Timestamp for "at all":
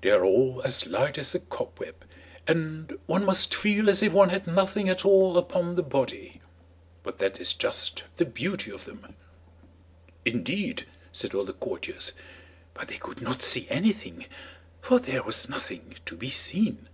4.88-5.36